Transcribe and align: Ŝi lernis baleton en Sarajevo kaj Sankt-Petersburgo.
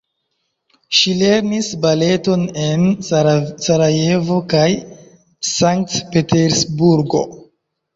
Ŝi 0.99 1.13
lernis 1.19 1.69
baleton 1.83 2.47
en 2.63 2.89
Sarajevo 3.11 4.41
kaj 4.57 4.67
Sankt-Petersburgo. 5.55 7.29